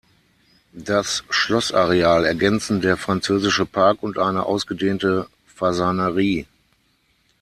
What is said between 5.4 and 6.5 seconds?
Fasanerie.